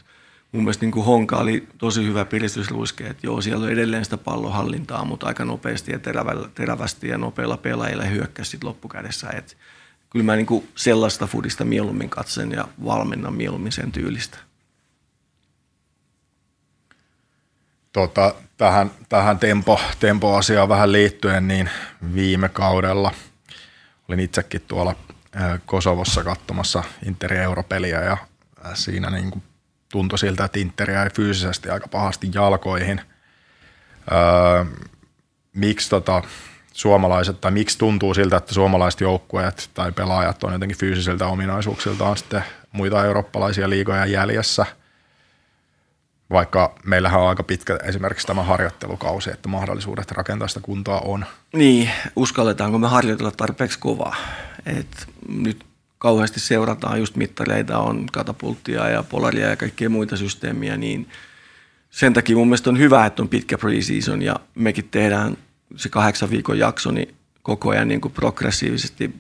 [0.52, 4.18] mun mielestä niin kuin Honka oli tosi hyvä piristysruiske, että joo, siellä on edelleen sitä
[4.18, 6.00] pallohallintaa, mutta aika nopeasti ja
[6.56, 9.30] terävästi ja nopeilla pelaajilla hyökkäsi loppukädessä.
[9.30, 9.54] Että
[10.10, 14.38] kyllä mä niin kuin sellaista fudista mieluummin katsen ja valmennan mieluummin sen tyylistä.
[17.94, 21.70] Tota, tähän, tähän tempo, tempoasiaan vähän liittyen, niin
[22.14, 23.12] viime kaudella
[24.08, 24.96] olin itsekin tuolla
[25.66, 28.18] Kosovossa katsomassa Interi Europeliä ja
[28.74, 29.44] siinä niin kuin
[29.92, 33.02] tuntui siltä, että Inter jäi fyysisesti aika pahasti jalkoihin.
[34.12, 34.66] Öö,
[35.54, 36.24] miksi tota,
[36.74, 42.44] suomalaiset, tai miksi tuntuu siltä, että suomalaiset joukkueet tai pelaajat on jotenkin fyysisiltä ominaisuuksiltaan sitten
[42.72, 44.66] muita eurooppalaisia liigoja jäljessä,
[46.30, 51.26] vaikka meillähän on aika pitkä esimerkiksi tämä harjoittelukausi, että mahdollisuudet rakentaa sitä kuntoa on.
[51.54, 54.16] Niin, uskalletaanko me harjoitella tarpeeksi kovaa?
[54.66, 55.66] Et nyt
[56.00, 61.10] kauheasti seurataan just mittareita, on katapulttia ja polaria ja kaikkia muita systeemiä, niin
[61.90, 65.38] sen takia mun mielestä on hyvä, että on pitkä preseason ja mekin tehdään
[65.76, 69.16] se kahdeksan viikon jakso, niin koko ajan niin kuin progressiivisesti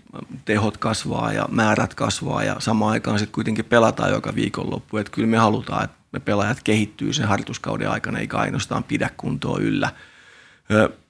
[0.45, 4.97] tehot kasvaa ja määrät kasvaa ja samaan aikaan sitten kuitenkin pelataan joka viikonloppu.
[4.97, 9.59] Että kyllä me halutaan, että me pelaajat kehittyy sen harjoituskauden aikana eikä ainoastaan pidä kuntoa
[9.59, 9.89] yllä.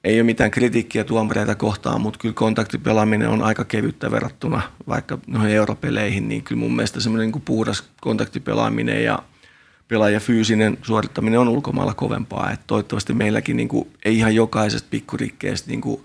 [0.04, 5.56] Ei ole mitään kritiikkiä tuomareita kohtaan, mutta kyllä kontaktipelaaminen on aika kevyttä verrattuna vaikka noihin
[5.56, 9.20] europeleihin, niin kyllä mun mielestä semmoinen niin puhdas kontaktipelaaminen ja
[9.88, 12.52] pelaaja fyysinen suorittaminen on ulkomailla kovempaa.
[12.52, 16.02] Et toivottavasti meilläkin niin kuin, ei ihan jokaisesta pikkurikkeestä niin kuin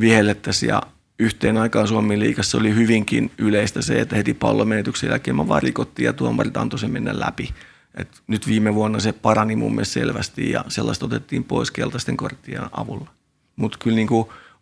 [0.00, 0.82] vihellettäisiin ja
[1.18, 6.06] yhteen aikaan Suomen liikassa oli hyvinkin yleistä se, että heti pallomenetyksen jälkeen mä vaan rikottiin
[6.06, 7.54] ja tuomarit antoi sen mennä läpi.
[7.96, 12.62] Et nyt viime vuonna se parani mun mielestä selvästi ja sellaista otettiin pois keltaisten korttien
[12.72, 13.10] avulla.
[13.56, 14.08] Mutta kyllä niin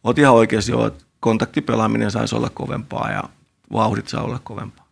[0.05, 3.23] oot ihan oikeasti jo, että kontaktipelaaminen saisi olla kovempaa ja
[3.73, 4.85] vauhdit saa olla kovempaa.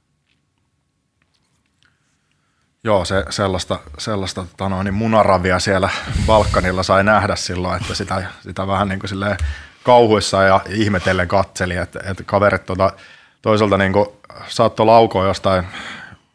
[2.85, 5.89] Joo, se, sellaista, sellaista tota noin, niin munaravia siellä
[6.27, 9.37] Balkanilla sai nähdä silloin, että sitä, sitä vähän niin kuin
[9.83, 12.91] kauhuissa ja ihmetellen katseli, että, että kaverit tota,
[13.43, 13.93] toisaalta niin
[14.49, 15.65] saattoi laukoa jostain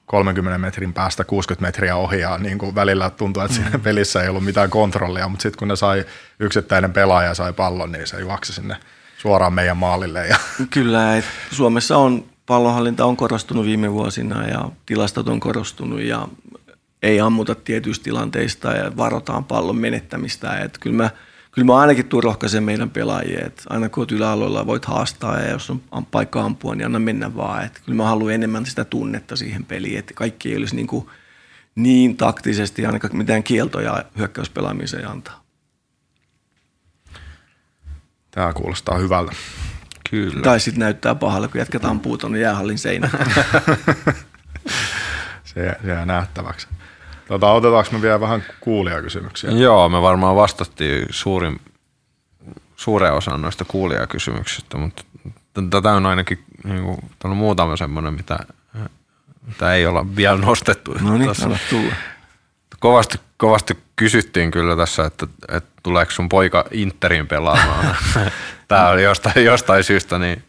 [0.08, 3.82] 30 metrin päästä 60 metriä ohi ja niin kuin välillä tuntui, että siinä mm.
[3.82, 6.06] pelissä ei ollut mitään kontrollia, mutta sitten kun ne sai
[6.40, 8.76] yksittäinen pelaaja sai pallon, niin se juoksi sinne
[9.18, 10.28] suoraan meidän maalille.
[10.28, 10.38] Ja.
[10.70, 16.28] Kyllä, että Suomessa on pallonhallinta on korostunut viime vuosina ja tilastot on korostunut ja
[17.04, 20.58] ei ammuta tietyistä tilanteista ja varotaan pallon menettämistä.
[20.58, 21.10] Että kyllä mä,
[21.58, 25.50] kyllä mä ainakin tuon rohkaisen meidän pelaajia, että aina kun olet yläalueella voit haastaa ja
[25.50, 27.66] jos on paikka ampua, niin anna mennä vaan.
[27.66, 31.08] Että kyllä mä haluan enemmän sitä tunnetta siihen peliin, että kaikki ei olisi niin, kuin
[31.76, 35.44] niin taktisesti ainakaan mitään kieltoja hyökkäyspelaamiseen antaa.
[38.32, 39.32] Tämä kuulostaa hyvältä.
[40.10, 40.42] Kyllä.
[40.42, 43.10] Tai sitten näyttää pahalle, kun jatketaan puuton jäähallin seinä.
[45.44, 46.68] se, se jää nähtäväksi.
[47.28, 49.52] Tota, otetaanko me vielä vähän kuulijakysymyksiä?
[49.52, 51.62] Joo, me varmaan vastattiin suurin,
[52.76, 55.04] suureen osaan noista kuulijakysymyksistä, mutta
[55.70, 58.40] tätä on ainakin niin kuin, on muutama semmoinen, mitä,
[59.48, 60.94] mitä ei olla vielä nostettu.
[61.02, 61.32] No niin,
[61.70, 61.96] tulla.
[62.80, 67.96] Kovasti, kovasti kysyttiin kyllä tässä, että, että tuleeko sun poika Interin pelaamaan.
[68.68, 70.44] Tämä oli jostain, jostain syystä niin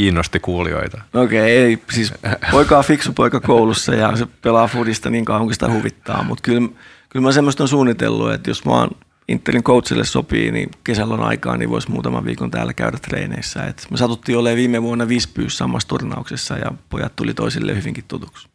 [0.00, 1.02] kiinnosti kuulijoita.
[1.14, 2.14] Okei, okay, ei, siis
[2.50, 6.42] poika on fiksu poika koulussa ja se pelaa fudista niin kauan kuin sitä huvittaa, mutta
[6.42, 6.68] kyllä,
[7.08, 8.90] kyllä mä semmoista on suunnitellut, että jos mä oon
[9.28, 13.64] Interin coachille sopii, niin kesällä on aikaa, niin voisi muutaman viikon täällä käydä treeneissä.
[13.64, 18.48] Et me satuttiin olemaan viime vuonna Vispyys samassa turnauksessa ja pojat tuli toisille hyvinkin tutuksi.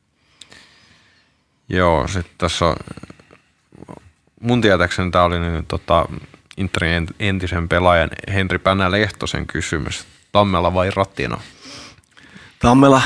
[1.69, 2.75] Joo, sitten tässä on
[4.41, 6.05] mun tietääkseni tämä oli niin, tota,
[6.57, 10.14] Interin entisen pelaajan Henri Pänä Lehtosen kysymys.
[10.35, 11.37] Tammella vai Ratina?
[12.59, 13.01] Tammella.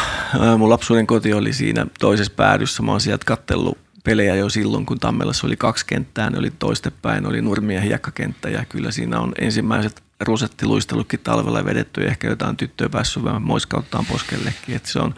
[0.58, 2.84] Mun lapsuuden koti oli siinä toisessa päädyssä.
[2.84, 6.30] Mä oon sieltä kattellut pelejä jo silloin, kun Tammelassa oli kaksi kenttää.
[6.30, 12.02] Ne oli toistepäin, oli nurmi- ja hiekkakenttä ja kyllä siinä on ensimmäiset rosettiluistelutkin talvella vedetty
[12.02, 14.76] ja ehkä jotain tyttöä päässyt vähän moiskauttaan poskellekin.
[14.76, 15.15] Et se, on,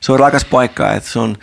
[0.00, 1.36] se on rakas paikka, että se on,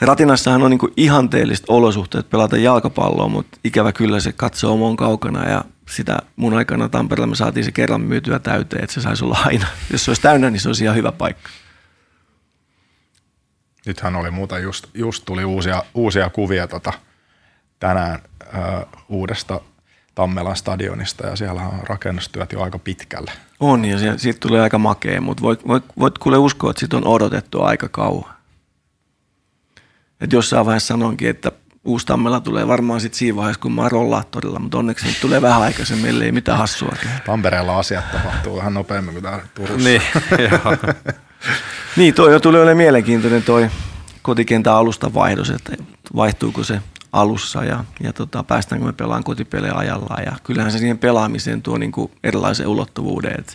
[0.00, 5.64] Ratinassahan on niin ihanteelliset olosuhteet pelata jalkapalloa, mutta ikävä kyllä se katsoo on kaukana ja
[5.90, 9.66] sitä mun aikana Tampereella me saatiin se kerran myytyä täyteen, että se saisi olla aina.
[9.92, 11.50] Jos se olisi täynnä, niin se olisi ihan hyvä paikka.
[13.86, 16.92] Nythän oli muuta, just, just tuli uusia, uusia kuvia tota,
[17.78, 19.60] tänään ö, uudesta
[20.14, 23.32] Tammelan stadionista ja siellä on rakennustyöt jo aika pitkälle.
[23.60, 27.06] On ja siitä tulee aika makea, mutta voit, voit, voit kuule uskoa, että siitä on
[27.06, 28.34] odotettu aika kauan.
[30.20, 31.52] Et jossain vaiheessa sanoinkin, että
[31.84, 35.42] uusi Tammela tulee varmaan sitten siinä vaiheessa, kun mä oon rollaattorilla, mutta onneksi nyt tulee
[35.42, 39.88] vähän aikaisemmin, meillä ei mitään hassua Tampereella asiat tapahtuu vähän nopeammin kuin täällä Turussa.
[39.88, 40.02] Niin,
[41.96, 43.70] niin toi jo tuli olemaan mielenkiintoinen toi
[44.22, 45.76] kotikentän alusta vaihdos, että
[46.16, 46.80] vaihtuuko se
[47.12, 50.24] alussa ja, ja tota, päästäänkö me pelaamaan kotipelejä ajallaan.
[50.24, 53.34] Ja kyllähän se siihen pelaamiseen tuo niin kuin erilaisen ulottuvuuden.
[53.38, 53.52] Että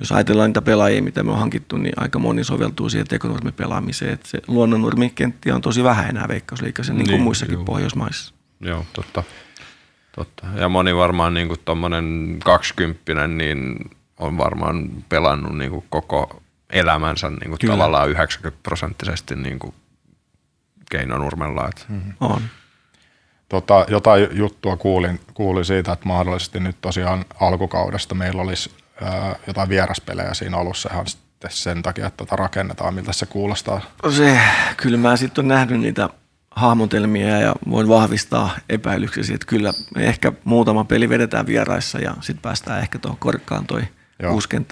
[0.00, 4.12] jos ajatellaan niitä pelaajia, mitä me on hankittu, niin aika moni soveltuu siihen tekonurmipelaamiseen.
[4.12, 7.64] Että se luonnonnurmikenttiä on tosi vähän enää veikkausliikassa, niin kuin niin, muissakin juu.
[7.64, 8.34] Pohjoismaissa.
[8.60, 9.22] Joo, totta.
[10.16, 10.46] totta.
[10.56, 17.30] Ja moni varmaan niin kuin tuommoinen kaksikymppinen, niin on varmaan pelannut niin kuin koko elämänsä
[17.30, 19.74] niin kuin tavallaan 90 prosenttisesti niin kuin
[20.90, 21.68] keinonurmella.
[21.68, 21.84] Että.
[21.88, 22.12] Mm-hmm.
[22.20, 22.42] On.
[23.48, 28.70] Tota, jotain juttua kuulin, kuulin siitä, että mahdollisesti nyt tosiaan alkukaudesta meillä olisi
[29.46, 33.80] jotain vieraspelejä siinä alussa ihan sitten sen takia, että tota rakennetaan, miltä se kuulostaa.
[34.16, 34.40] Se,
[34.76, 36.08] kyllä mä sitten olen nähnyt niitä
[36.50, 42.80] hahmotelmia ja voin vahvistaa epäilyksesi, että kyllä ehkä muutama peli vedetään vieraissa ja sitten päästään
[42.80, 43.82] ehkä tuohon korkkaan toi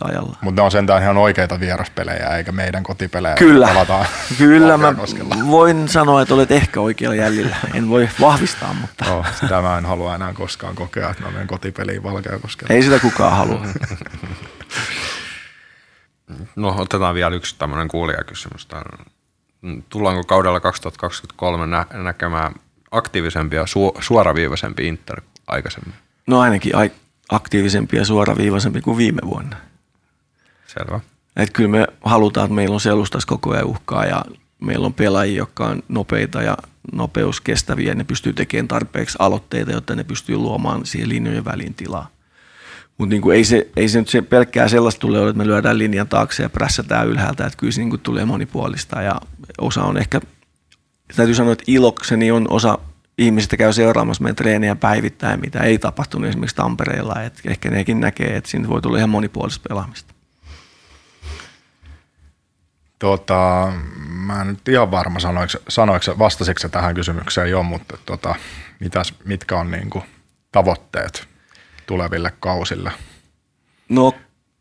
[0.05, 0.37] ajalla.
[0.41, 3.35] Mutta ne on sentään ihan oikeita vieraspelejä, eikä meidän kotipelejä.
[3.35, 3.69] Kyllä,
[4.39, 4.95] kyllä mä
[5.51, 7.57] voin sanoa, että olet ehkä oikealla jäljellä.
[7.75, 9.13] En voi vahvistaa, mutta...
[9.13, 12.75] Oh, sitä mä en halua enää koskaan kokea, että mä menen kotipeliin Valkeakoskella.
[12.75, 13.67] Ei sitä kukaan halua.
[16.57, 18.69] no otetaan vielä yksi tämmöinen kuulijakysymys.
[19.89, 22.55] Tullaanko kaudella 2023 nä- näkemään
[22.91, 25.95] aktiivisempia ja su- suoraviivaisempi Inter aikaisemmin?
[26.27, 26.93] No ainakin ai-
[27.29, 29.57] aktiivisempi ja suoraviivaisempi kuin viime vuonna.
[30.67, 31.01] Selvä.
[31.37, 34.25] Et kyllä me halutaan, että meillä on selustas koko ajan uhkaa ja
[34.61, 36.57] meillä on pelaajia, jotka on nopeita ja
[36.93, 42.09] nopeuskestäviä ja ne pystyy tekemään tarpeeksi aloitteita, jotta ne pystyy luomaan siihen linjojen väliin tilaa.
[42.99, 46.09] Mutta niinku ei, se, ei se nyt se pelkkää sellaista tule, että me lyödään linjan
[46.09, 49.21] taakse ja prässätään ylhäältä, että kyllä se niinku tulee monipuolista ja
[49.59, 50.21] osa on ehkä,
[51.17, 52.79] täytyy sanoa, että ilokseni on osa
[53.19, 57.23] ihmisistä käy seuraamassa meidän treeniä päivittäin, mitä ei tapahtunut esimerkiksi Tampereella.
[57.23, 60.15] Et ehkä nekin näkee, että siinä voi tulla ihan monipuolista pelaamista.
[62.99, 63.73] Tota,
[64.09, 68.35] mä en nyt ihan varma sanoiko, sanoiko vastasitko tähän kysymykseen jo, mutta tota,
[68.81, 70.05] mitäs, mitkä on niin kuin
[70.53, 71.29] tavoitteet
[71.87, 72.93] tuleville kausille?
[73.89, 74.13] No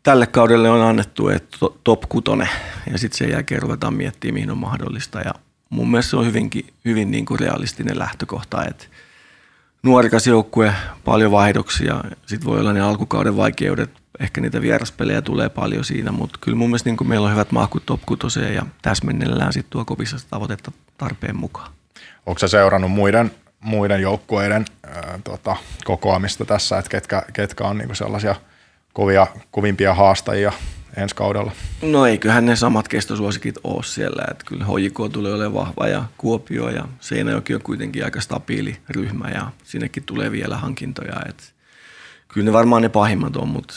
[0.03, 2.25] tälle kaudelle on annettu että top 6
[2.91, 5.19] ja sitten sen jälkeen ruvetaan miettimään, mihin on mahdollista.
[5.19, 5.33] Ja
[5.73, 8.85] mun mielestä se on hyvinkin, hyvin niin kuin realistinen lähtökohta, että
[9.83, 10.73] nuorikas joukkue,
[11.05, 16.39] paljon vaihdoksia, sitten voi olla ne alkukauden vaikeudet, ehkä niitä vieraspelejä tulee paljon siinä, mutta
[16.41, 18.01] kyllä mun mielestä niin kuin meillä on hyvät mahkut top
[18.53, 21.71] ja täsmennellään sitten tuo kovissa tavoitetta tarpeen mukaan.
[22.25, 27.87] Onko se seurannut muiden, muiden joukkueiden ää, tota, kokoamista tässä, että ketkä, ketkä on niin
[27.87, 28.35] kuin sellaisia
[28.93, 30.51] kovia, kovimpia haastajia
[30.97, 31.51] ensi kaudella?
[31.81, 34.23] No eiköhän ne samat kestosuosikit ole siellä.
[34.31, 39.29] Että kyllä HJK tulee olemaan vahva ja Kuopio ja Seinäjoki on kuitenkin aika stabiili ryhmä
[39.29, 41.15] ja sinnekin tulee vielä hankintoja.
[41.29, 41.43] Että
[42.27, 43.73] kyllä ne varmaan ne pahimmat on, mutta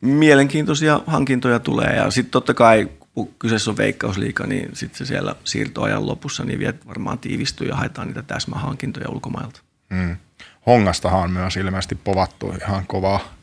[0.00, 5.34] mielenkiintoisia hankintoja tulee ja sitten totta kai kun kyseessä on veikkausliika, niin sitten se siellä
[5.44, 9.60] siirtoajan lopussa niin vielä varmaan tiivistyy ja haetaan niitä täsmähankintoja ulkomailta.
[9.90, 10.16] Mm.
[10.66, 13.39] Hongastahan on myös ilmeisesti povattu ihan kovaa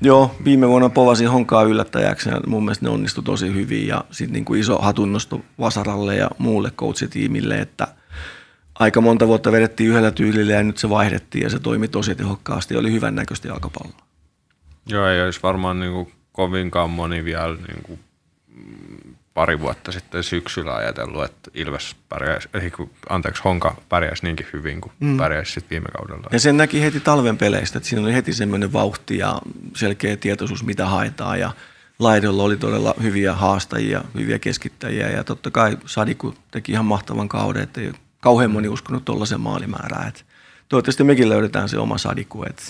[0.00, 4.32] Joo, viime vuonna povasin Honkaa yllättäjäksi ja mun mielestä ne onnistui tosi hyvin ja sitten
[4.32, 7.88] niin kuin iso hatunnosto Vasaralle ja muulle coachitiimille, että
[8.74, 12.74] aika monta vuotta vedettiin yhdellä tyylillä ja nyt se vaihdettiin ja se toimi tosi tehokkaasti
[12.74, 14.06] ja oli hyvän näköistä jalkapalloa.
[14.86, 18.00] Joo, ei olisi varmaan niin kuin kovinkaan moni vielä niin kuin
[19.38, 22.48] pari vuotta sitten syksyllä ajatellut, että Ilves pärjäisi,
[23.08, 25.16] anteeksi, Honka pärjäisi niinkin hyvin kuin mm.
[25.16, 26.28] pärjäisi sitten viime kaudella.
[26.32, 29.40] Ja sen näki heti talven peleistä, että siinä oli heti semmoinen vauhti ja
[29.76, 31.50] selkeä tietoisuus, mitä haetaan ja
[31.98, 37.62] laidolla oli todella hyviä haastajia, hyviä keskittäjiä ja totta kai Sadiku teki ihan mahtavan kauden,
[37.62, 40.08] että ei kauhean moni uskonut tuollaisen maalimäärään.
[40.08, 40.20] Että
[40.68, 42.42] toivottavasti mekin löydetään se oma sadiku.
[42.42, 42.62] että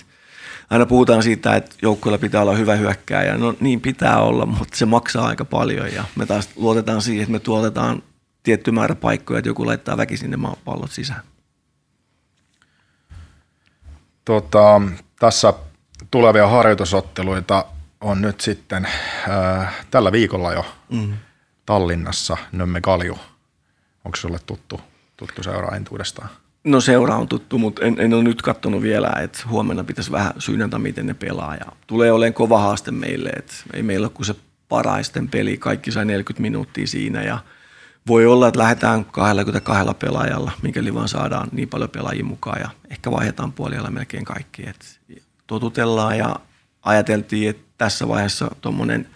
[0.71, 3.39] aina puhutaan siitä, että joukkueella pitää olla hyvä hyökkääjä.
[3.39, 7.33] No niin pitää olla, mutta se maksaa aika paljon ja me taas luotetaan siihen, että
[7.33, 8.03] me tuotetaan
[8.43, 11.23] tietty määrä paikkoja, että joku laittaa väkisin ne pallot sisään.
[14.25, 14.83] Tota,
[15.19, 15.53] tässä
[16.11, 17.64] tulevia harjoitusotteluita
[18.01, 18.89] on nyt sitten
[19.31, 21.14] äh, tällä viikolla jo mm.
[21.66, 23.19] Tallinnassa Nömme Kalju.
[24.05, 24.81] Onko sulle tuttu,
[25.16, 26.29] tuttu seura entuudestaan?
[26.69, 30.33] No seura on tuttu, mutta en, en ole nyt katsonut vielä, että huomenna pitäisi vähän
[30.39, 31.55] syynätä, miten ne pelaa.
[31.55, 34.35] Ja tulee olemaan kova haaste meille, että ei meillä ole kuin se
[34.69, 37.39] paraisten peli, kaikki sai 40 minuuttia siinä ja
[38.07, 43.11] voi olla, että lähdetään 22 pelaajalla, mikäli vaan saadaan niin paljon pelaajia mukaan ja ehkä
[43.11, 44.69] vaihdetaan puolella melkein kaikki.
[44.69, 45.01] Et
[45.47, 46.37] totutellaan ja
[46.83, 49.09] ajateltiin, että tässä vaiheessa tuommoinen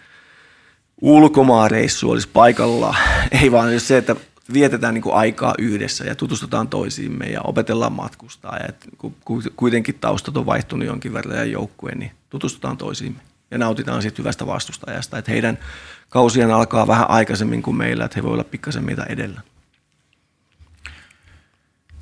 [1.01, 2.95] ulkomaareissu olisi paikalla.
[3.41, 4.15] Ei vaan se, että
[4.53, 8.57] vietetään niin kuin aikaa yhdessä ja tutustutaan toisiimme ja opetellaan matkustaa.
[8.57, 8.87] Ja et
[9.55, 13.19] kuitenkin taustat on vaihtunut jonkin verran ja joukkueen, niin tutustutaan toisiimme
[13.51, 15.17] ja nautitaan siitä hyvästä vastustajasta.
[15.17, 15.59] Että heidän
[16.09, 19.41] kausien alkaa vähän aikaisemmin kuin meillä, että he voi olla pikkasen meitä edellä.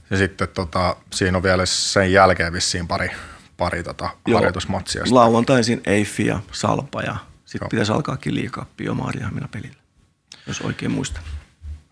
[0.10, 3.12] Ja sitten tota, siinä on vielä sen jälkeen vissiin pari,
[3.58, 5.04] pari tota, harjoitusmatsia.
[5.10, 7.16] Lauantaisin Eiffi ja Salpa ja
[7.46, 9.82] sitten pitäisi alkaakin liikappi jo Maariahamina pelillä,
[10.48, 11.24] jos oikein muistan.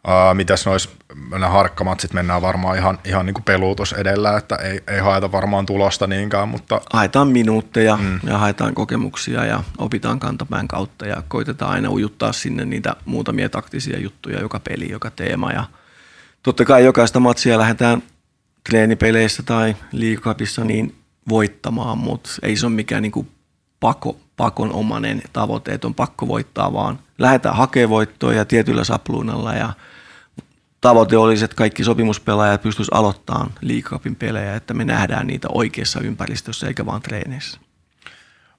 [0.08, 0.90] Uh, mitäs nois
[1.32, 5.66] nämä harkkamatsit mennään varmaan ihan, ihan niin kuin peluutus edellä, että ei, ei haeta varmaan
[5.66, 6.82] tulosta niinkään, mutta...
[6.94, 8.20] Haetaan minuutteja mm.
[8.24, 14.00] ja haetaan kokemuksia ja opitaan kantapään kautta ja koitetaan aina ujuttaa sinne niitä muutamia taktisia
[14.00, 15.64] juttuja joka peli, joka teema ja
[16.44, 18.04] totta kai jokaista matsia lähdetään
[18.70, 20.96] treenipeleissä tai liikapissa niin
[21.30, 23.32] voittamaan, mutta ei se ole mikään niin kuin
[23.80, 29.74] pako, pakonomainen tavoite, että on pakko voittaa, vaan lähdetään hakemaan voittoa ja tietyllä sapluunalla ja
[30.82, 36.68] tavoite olisi, että kaikki sopimuspelaajat pystyisivät aloittamaan liikapin pelejä, että me nähdään niitä oikeassa ympäristössä
[36.68, 37.60] eikä vaan treeneissä.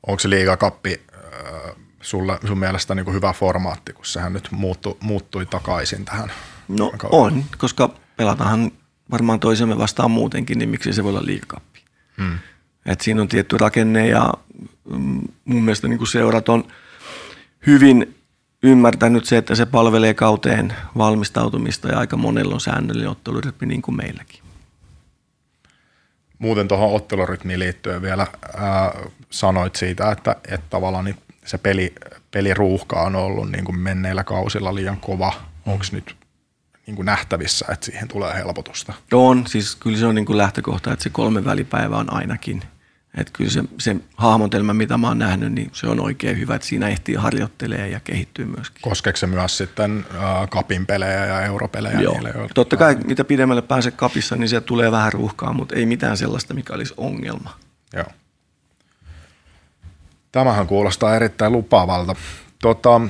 [0.06, 4.98] Onko se liikakappi äh, sulle, sun mielestä niin kuin hyvä formaatti, kun sehän nyt muuttu,
[5.00, 6.32] muuttui takaisin tähän?
[6.68, 8.72] No on, koska pelataanhan
[9.10, 11.80] varmaan toisemme vastaan muutenkin, niin miksi se voi olla liikakappi.
[12.18, 12.38] Hmm.
[12.86, 14.34] Et siinä on tietty rakenne ja
[14.90, 16.64] mm, mun mielestä niin kuin seurat on
[17.66, 18.16] hyvin
[18.62, 23.96] ymmärtänyt se, että se palvelee kauteen valmistautumista ja aika monella on säännöllinen ottelurytmi niin kuin
[23.96, 24.40] meilläkin.
[26.38, 28.26] Muuten tuohon ottelurytmiin liittyen vielä
[28.56, 28.92] ää,
[29.30, 31.94] sanoit siitä, että, että tavallaan niin se peli,
[32.30, 35.32] peliruuhka on ollut niin kuin menneillä kausilla liian kova.
[35.66, 36.16] Onko nyt
[36.91, 38.93] niin kuin nähtävissä, että siihen tulee helpotusta?
[39.12, 42.62] On, siis kyllä se on niin kuin lähtökohta, että se kolme välipäivä on ainakin–
[43.18, 46.66] että kyllä se, se hahmotelma, mitä mä oon nähnyt, niin se on oikein hyvä, että
[46.66, 48.82] siinä ehtii harjoittelee ja kehittyy myöskin.
[48.82, 52.01] Koskeeko se myös sitten äh, kapin pelejä ja europelejä?
[52.01, 52.12] Joo.
[52.12, 52.55] Niille, jotka...
[52.55, 56.55] Totta kai mitä pidemmälle pääsee kapissa, niin sieltä tulee vähän ruuhkaa, mutta ei mitään sellaista,
[56.55, 57.57] mikä olisi ongelma.
[57.93, 58.07] Joo.
[60.32, 62.14] Tämähän kuulostaa erittäin lupaavalta.
[62.62, 63.01] Tota,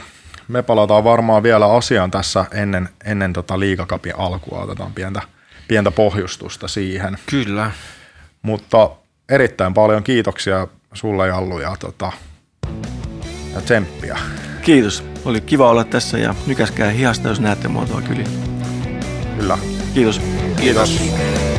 [0.51, 4.59] me palataan varmaan vielä asiaan tässä ennen, ennen tota liikakapin alkua.
[4.59, 5.23] Otetaan pientä,
[5.69, 7.19] pientä pohjustusta siihen.
[7.31, 7.71] Kyllä.
[8.43, 8.91] Mutta
[9.29, 12.13] erittäin paljon kiitoksia sulle Jallu ja, tota,
[13.55, 14.19] ja tsemppiä.
[14.63, 15.05] Kiitos.
[15.25, 18.25] Oli kiva olla tässä ja nykäskää hihasta, jos näette muotoa kyllä.
[19.39, 19.59] Kyllä.
[19.95, 20.21] Kiitos.
[20.57, 20.91] Kiitos.
[20.91, 21.50] Kiitos.